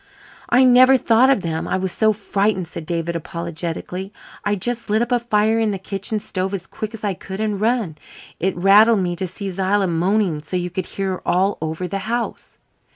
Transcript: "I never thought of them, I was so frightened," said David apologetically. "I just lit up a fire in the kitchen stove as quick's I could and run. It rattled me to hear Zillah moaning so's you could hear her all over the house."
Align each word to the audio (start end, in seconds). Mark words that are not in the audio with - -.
"I 0.49 0.63
never 0.63 0.97
thought 0.97 1.29
of 1.29 1.41
them, 1.41 1.67
I 1.67 1.77
was 1.77 1.91
so 1.91 2.11
frightened," 2.11 2.67
said 2.67 2.87
David 2.87 3.15
apologetically. 3.15 4.11
"I 4.43 4.55
just 4.55 4.89
lit 4.89 5.03
up 5.03 5.11
a 5.11 5.19
fire 5.19 5.59
in 5.59 5.69
the 5.69 5.77
kitchen 5.77 6.17
stove 6.17 6.55
as 6.55 6.65
quick's 6.65 7.03
I 7.03 7.13
could 7.13 7.39
and 7.39 7.61
run. 7.61 7.99
It 8.39 8.57
rattled 8.57 8.97
me 9.01 9.15
to 9.17 9.25
hear 9.25 9.53
Zillah 9.53 9.85
moaning 9.85 10.41
so's 10.41 10.59
you 10.61 10.71
could 10.71 10.87
hear 10.87 11.09
her 11.11 11.21
all 11.27 11.59
over 11.61 11.87
the 11.87 11.99
house." 12.09 12.57